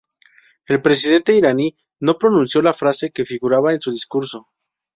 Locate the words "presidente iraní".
0.81-1.67